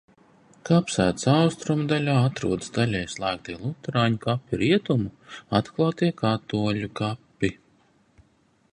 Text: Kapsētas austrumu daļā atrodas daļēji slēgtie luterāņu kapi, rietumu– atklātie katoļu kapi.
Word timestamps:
Kapsētas 0.69 1.27
austrumu 1.33 1.85
daļā 1.91 2.15
atrodas 2.29 2.73
daļēji 2.79 3.11
slēgtie 3.17 3.59
luterāņu 3.59 4.23
kapi, 4.25 4.61
rietumu– 4.63 5.15
atklātie 5.61 6.11
katoļu 6.25 6.95
kapi. 7.03 7.57